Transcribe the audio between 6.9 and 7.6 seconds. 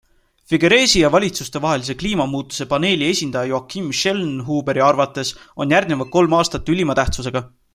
tähtsusega.